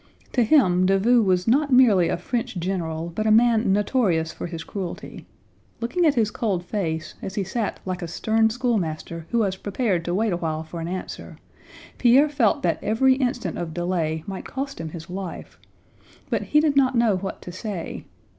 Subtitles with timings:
[0.33, 4.63] To him Davout was not merely a French general, but a man notorious for his
[4.63, 5.27] cruelty.
[5.79, 10.03] Looking at his cold face, as he sat like a stern schoolmaster who was prepared
[10.05, 11.37] to wait awhile for an answer,
[11.99, 15.59] Pierre felt that every instant of delay might cost him his life;
[16.31, 18.05] but he did not know what to say.